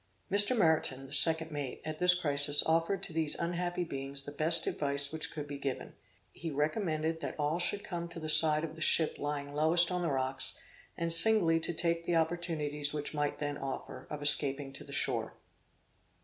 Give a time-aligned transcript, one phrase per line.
[0.31, 0.57] Mr.
[0.57, 5.11] Meriton, the second mate, at this crisis offered to these unhappy beings the best advice
[5.13, 5.93] which could be given;
[6.31, 10.01] he recommended that all should come to the side of the ship lying lowest on
[10.01, 10.57] the rocks,
[10.97, 15.35] and singly to take the opportunities which might then offer, of escaping to the shore.